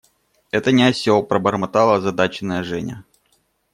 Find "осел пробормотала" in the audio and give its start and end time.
0.81-1.97